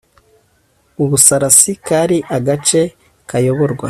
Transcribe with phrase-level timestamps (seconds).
[1.03, 2.81] u busarasi kari agace
[3.29, 3.79] kayoborwa